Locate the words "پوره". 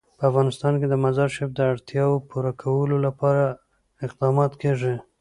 2.29-2.51